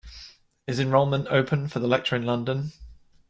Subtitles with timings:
[0.65, 2.71] Is enrolment open for the lecture in London?